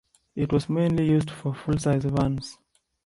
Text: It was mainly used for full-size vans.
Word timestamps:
It 0.35 0.51
was 0.51 0.67
mainly 0.67 1.05
used 1.07 1.29
for 1.29 1.53
full-size 1.53 2.05
vans. 2.05 2.57